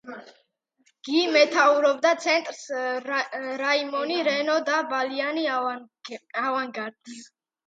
გი 1.07 1.19
მეთაურობდა 1.33 2.13
ცენტრს, 2.23 2.61
რაიმონი, 3.65 4.17
რენო 4.29 4.57
და 4.71 4.81
ბალიანი 4.95 5.45
ავანგარდს. 5.59 7.23